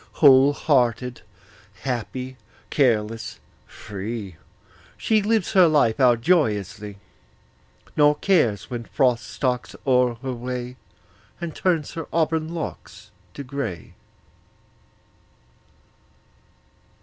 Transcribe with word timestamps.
Whole 0.13 0.53
hearted, 0.53 1.21
happy, 1.83 2.35
careless, 2.71 3.39
free, 3.67 4.35
She 4.97 5.21
lives 5.21 5.53
her 5.53 5.67
life 5.67 5.99
out 5.99 6.21
joyously, 6.21 6.97
Nor 7.95 8.15
cares 8.15 8.67
when 8.71 8.85
Frost 8.85 9.27
stalks 9.29 9.75
o'er 9.85 10.15
her 10.23 10.33
way 10.33 10.75
And 11.39 11.55
turns 11.55 11.91
her 11.93 12.07
auburn 12.11 12.51
locks 12.51 13.11
to 13.35 13.43
gray. 13.43 13.93